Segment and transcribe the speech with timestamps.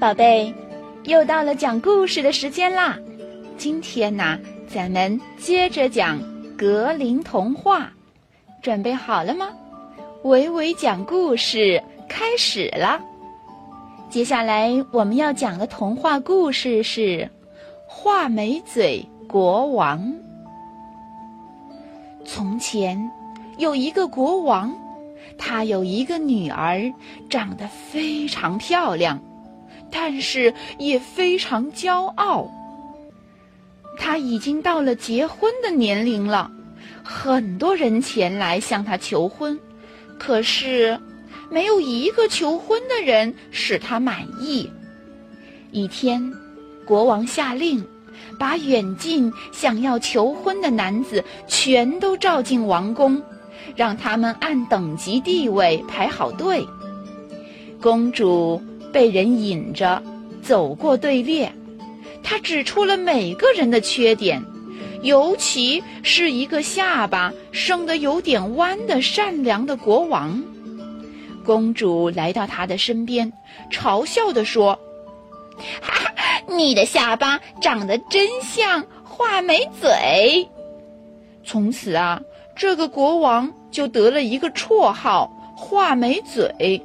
[0.00, 0.54] 宝贝，
[1.06, 2.96] 又到了讲故事的时间啦！
[3.56, 6.20] 今天呢，咱们接着讲
[6.56, 7.90] 格林童话，
[8.62, 9.48] 准备好了吗？
[10.22, 13.00] 伟伟讲故事开始了。
[14.08, 17.00] 接下来我们要讲的童话故事是
[17.88, 19.98] 《画眉嘴国王》。
[22.24, 23.10] 从前
[23.56, 24.72] 有一个国王，
[25.36, 26.94] 他有一个女儿，
[27.28, 29.20] 长得非常漂亮。
[29.90, 32.50] 但是也非常骄傲。
[33.98, 36.50] 他已经到了结婚的年龄了，
[37.02, 39.58] 很多人前来向他求婚，
[40.18, 40.98] 可是
[41.50, 44.70] 没有一个求婚的人使他满意。
[45.72, 46.32] 一天，
[46.86, 47.84] 国王下令，
[48.38, 53.20] 把远近想要求婚的男子全都召进王宫，
[53.74, 56.64] 让他们按等级地位排好队。
[57.82, 58.62] 公主。
[58.92, 60.02] 被人引着
[60.42, 61.52] 走过队列，
[62.22, 64.42] 他指出了每个人的缺点，
[65.02, 70.42] 尤其是一个下巴生得有点弯的善良的国王。
[71.44, 73.32] 公主来到他的身边，
[73.70, 74.78] 嘲笑地说
[75.80, 80.46] ：“哈哈，你的下巴长得真像画眉嘴。”
[81.44, 82.20] 从此啊，
[82.54, 86.82] 这个国王就得了一个绰号——画眉嘴。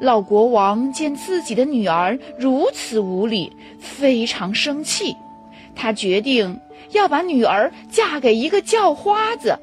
[0.00, 5.14] 老国王见自己的女儿如此无礼，非常生气。
[5.76, 6.58] 他决定
[6.92, 9.58] 要把女儿嫁给一个叫花子。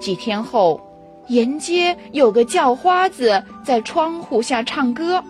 [0.00, 0.80] 几天后，
[1.28, 5.22] 沿街有个叫花子在窗户下唱歌，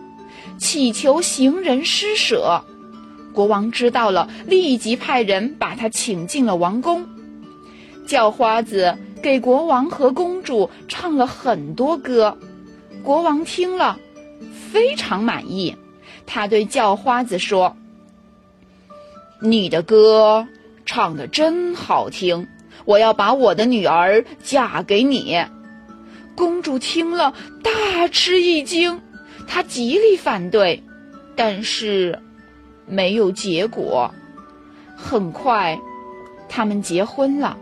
[0.59, 2.65] 祈求行人施舍。
[3.34, 7.06] 国王知道了，立即派人把他请进了王宫。
[8.06, 12.39] 叫花子给国王和公主唱了很多歌。
[13.03, 13.98] 国王听了，
[14.73, 15.77] 非常满意。
[16.27, 17.77] 他对叫花子说
[19.43, 20.47] ：“你的歌
[20.87, 22.47] 唱的真好听，
[22.84, 25.44] 我要把我的女儿嫁给你。”
[26.37, 29.00] 公主听了大吃一惊，
[29.47, 30.82] 她极力反对，
[31.34, 32.19] 但是
[32.87, 34.15] 没有结果。
[34.97, 35.78] 很快，
[36.49, 37.56] 他们结婚了。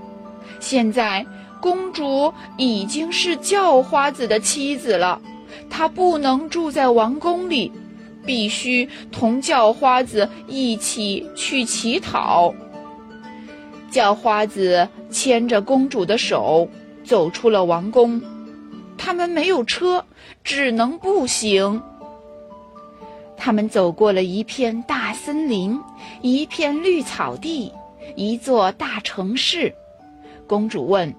[0.60, 1.24] 现在。
[1.60, 5.20] 公主已经是叫花子的妻子了，
[5.68, 7.72] 她不能住在王宫里，
[8.24, 12.54] 必须同叫花子一起去乞讨。
[13.90, 16.68] 叫花子牵着公主的手
[17.04, 18.20] 走出了王宫，
[18.96, 20.04] 他们没有车，
[20.44, 21.82] 只能步行。
[23.36, 25.80] 他们走过了一片大森林，
[26.20, 27.72] 一片绿草地，
[28.14, 29.74] 一座大城市。
[30.46, 31.14] 公主问。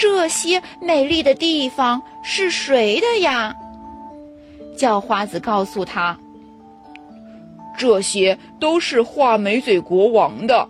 [0.00, 3.54] 这些美丽的地方是谁的呀？
[4.74, 6.18] 叫花子告诉他
[7.76, 10.66] ：“这些都是画眉嘴国王的。”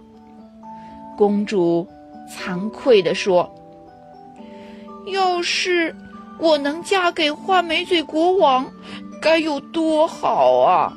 [1.16, 1.86] 公主
[2.28, 3.48] 惭愧地说
[5.12, 5.94] ：“要是
[6.40, 8.68] 我能嫁给画眉嘴国王，
[9.22, 10.92] 该有多好啊！”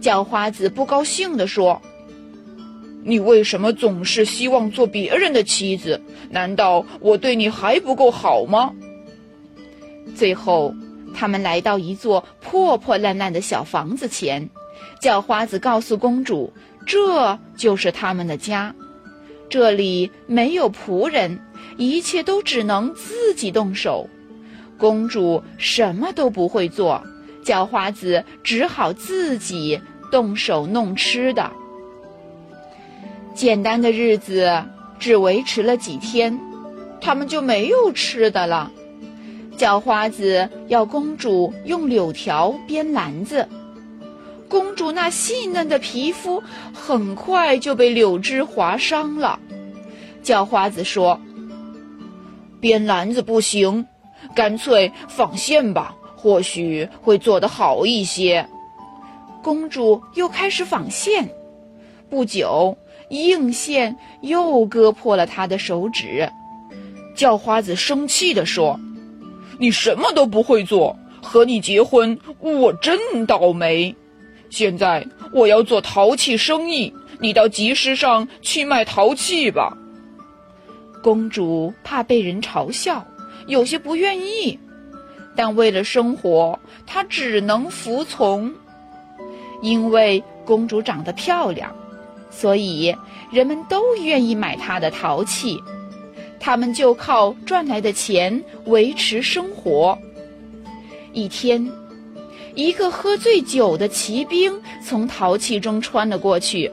[0.00, 1.82] 叫花子不高兴地说。
[3.04, 6.00] 你为什么总是希望做别人的妻子？
[6.30, 8.72] 难道我对你还不够好吗？
[10.14, 10.74] 最后，
[11.14, 14.48] 他们来到一座破破烂烂的小房子前，
[15.00, 16.52] 叫花子告诉公主，
[16.86, 18.74] 这就是他们的家。
[19.48, 21.40] 这里没有仆人，
[21.76, 24.08] 一切都只能自己动手。
[24.78, 27.02] 公主什么都不会做，
[27.44, 29.80] 叫花子只好自己
[30.10, 31.52] 动手弄吃的。
[33.34, 34.64] 简单的日子
[34.98, 36.38] 只维持了几天，
[37.00, 38.70] 他们就没有吃的了。
[39.56, 43.48] 叫花子要公主用柳条编篮子，
[44.48, 49.38] 公主那细嫩的皮肤很快就被柳枝划伤了。
[50.22, 51.20] 叫花子说
[52.60, 53.86] ：“编篮子不行，
[54.34, 58.48] 干脆纺线吧，或许会做得好一些。”
[59.42, 61.28] 公主又开始纺线，
[62.08, 62.76] 不久。
[63.12, 66.30] 硬线又割破了他的手指，
[67.14, 68.80] 叫花子生气地说
[69.60, 73.94] ：“你什么都不会做，和你结婚我真倒霉。
[74.48, 79.76] 现在我要做陶器生意，你到集市上去卖陶器吧。”
[81.04, 83.06] 公主怕被人嘲笑，
[83.46, 84.58] 有些不愿意，
[85.36, 88.54] 但为了生活，她只能服从，
[89.60, 91.74] 因为公主长得漂亮。
[92.32, 92.96] 所以，
[93.30, 95.62] 人们都愿意买他的陶器，
[96.40, 99.96] 他们就靠赚来的钱维持生活。
[101.12, 101.70] 一天，
[102.54, 104.52] 一个喝醉酒的骑兵
[104.82, 106.72] 从陶器中穿了过去。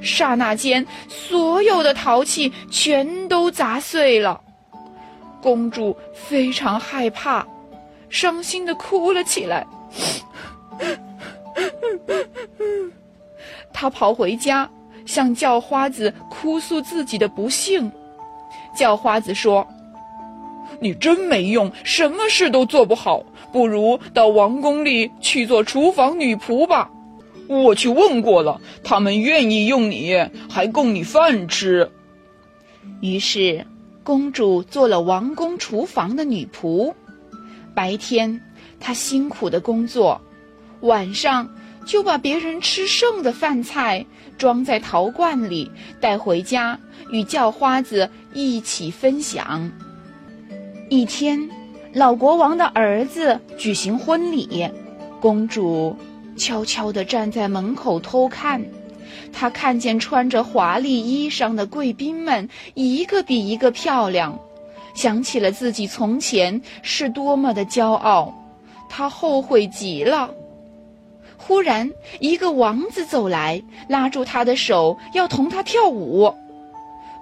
[0.00, 4.40] 刹那间，所有的陶器全都砸碎了。
[5.42, 7.46] 公主非常害怕，
[8.08, 9.66] 伤心的哭了起来。
[13.84, 14.66] 他跑回家，
[15.04, 17.92] 向叫花子哭诉自己的不幸。
[18.74, 19.66] 叫花子说
[20.80, 23.22] ：“你真没用，什么事都做不好，
[23.52, 26.90] 不如到王宫里去做厨房女仆吧。
[27.46, 30.16] 我去问过了，他们愿意用你，
[30.48, 31.90] 还供你饭吃。”
[33.02, 33.66] 于是，
[34.02, 36.94] 公主做了王宫厨房的女仆。
[37.74, 38.40] 白天，
[38.80, 40.18] 她辛苦的工作；
[40.80, 41.46] 晚上，
[41.84, 44.04] 就把别人吃剩的饭菜
[44.38, 45.70] 装在陶罐里，
[46.00, 46.78] 带回家
[47.10, 49.70] 与叫花子一起分享。
[50.88, 51.48] 一天，
[51.92, 54.68] 老国王的儿子举行婚礼，
[55.20, 55.96] 公主
[56.36, 58.62] 悄悄地站在门口偷看。
[59.32, 64.38] 她看见穿着华丽衣裳的贵宾们一个比一个漂亮，
[64.94, 68.32] 想起了自己从前是多么的骄傲，
[68.88, 70.30] 她后悔极了。
[71.46, 76.34] 忽然，一个王子走来，拉住她的手，要同她跳舞。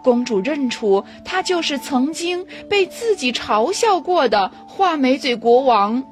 [0.00, 6.02] 公主认出他就是曾经被自己嘲笑过的画眉嘴国王。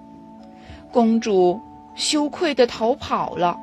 [0.92, 1.60] 公主
[1.94, 3.56] 羞愧地逃跑了。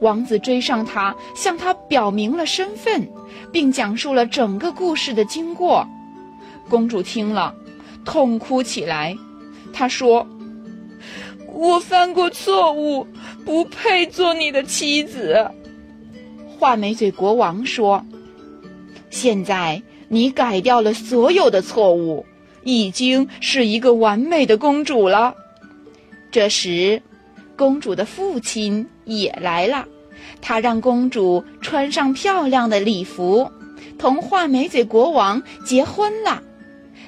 [0.00, 3.08] 王子追上她，向她表明了身份，
[3.50, 5.86] 并讲述了整个故事的经过。
[6.68, 7.54] 公主听了，
[8.04, 9.16] 痛哭起来。
[9.72, 10.26] 她说
[11.52, 13.06] ：“我犯过错误。”
[13.48, 15.50] 不配做你的妻子，
[16.46, 18.04] 画眉嘴国王说
[19.08, 22.26] ：“现在你改掉了所有的错误，
[22.62, 25.34] 已经是一个完美的公主了。”
[26.30, 27.00] 这时，
[27.56, 29.86] 公主的父亲也来了，
[30.42, 33.50] 他让公主穿上漂亮的礼服，
[33.98, 36.42] 同画眉嘴国王结婚了。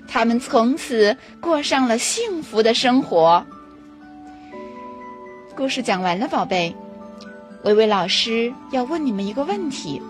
[0.09, 3.45] 他们从此过上了幸福的生活。
[5.61, 6.75] 故事讲完了，宝贝。
[7.65, 10.01] 薇薇老师要问你们一个问题。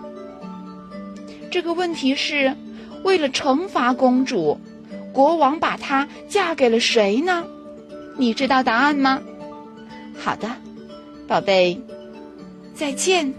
[1.51, 2.55] 这个问题是：
[3.03, 4.57] 为了惩罚公主，
[5.11, 7.45] 国王把她嫁给了谁呢？
[8.15, 9.21] 你知道答案吗？
[10.17, 10.49] 好的，
[11.27, 11.77] 宝贝，
[12.73, 13.33] 再见。